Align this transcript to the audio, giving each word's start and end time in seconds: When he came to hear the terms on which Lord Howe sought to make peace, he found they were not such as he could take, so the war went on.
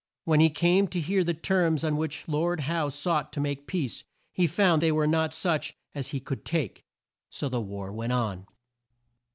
When 0.23 0.39
he 0.39 0.49
came 0.49 0.87
to 0.87 0.99
hear 0.99 1.23
the 1.23 1.35
terms 1.35 1.83
on 1.83 1.95
which 1.95 2.27
Lord 2.27 2.61
Howe 2.61 2.89
sought 2.89 3.31
to 3.33 3.39
make 3.39 3.67
peace, 3.67 4.03
he 4.33 4.47
found 4.47 4.81
they 4.81 4.91
were 4.91 5.05
not 5.05 5.31
such 5.31 5.75
as 5.93 6.07
he 6.07 6.19
could 6.19 6.43
take, 6.43 6.83
so 7.29 7.47
the 7.47 7.61
war 7.61 7.91
went 7.91 8.11
on. 8.13 8.47